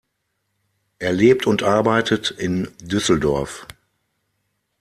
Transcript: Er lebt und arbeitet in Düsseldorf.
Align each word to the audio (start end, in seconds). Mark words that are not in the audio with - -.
Er 0.97 1.13
lebt 1.13 1.45
und 1.45 1.61
arbeitet 1.61 2.31
in 2.31 2.67
Düsseldorf. 2.81 3.67